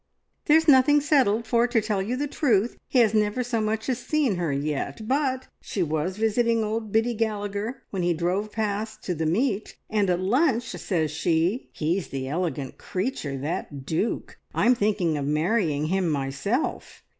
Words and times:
"There's 0.45 0.67
nothing 0.67 0.99
settled, 0.99 1.45
for, 1.45 1.67
to 1.67 1.79
tell 1.79 2.01
you 2.01 2.15
the 2.17 2.25
truth, 2.27 2.75
he 2.87 2.97
has 2.97 3.13
never 3.13 3.43
so 3.43 3.61
much 3.61 3.87
as 3.87 3.99
seen 3.99 4.37
her 4.37 4.51
yet, 4.51 5.07
but 5.07 5.47
she 5.61 5.83
was 5.83 6.17
visiting 6.17 6.63
old 6.63 6.91
Biddy 6.91 7.13
Gallagher 7.13 7.83
when 7.91 8.01
he 8.01 8.11
drove 8.15 8.51
past 8.51 9.03
to 9.03 9.13
the 9.13 9.27
meet, 9.27 9.77
and 9.91 10.09
at 10.09 10.19
lunch 10.19 10.63
says 10.69 11.11
she, 11.11 11.69
`He's 11.75 12.07
the 12.07 12.27
elegant 12.27 12.79
creature, 12.79 13.37
that 13.37 13.85
duke! 13.85 14.39
I'm 14.55 14.73
thinking 14.73 15.17
of 15.19 15.27
marrying 15.27 15.85
him 15.85 16.09
myself!' 16.09 17.03